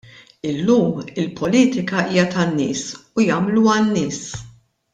Illum 0.51 0.95
il-politika 1.23 2.01
hija 2.15 2.25
tan-nies 2.37 2.83
u 3.21 3.27
jagħmluha 3.29 3.77
n-nies. 3.87 4.25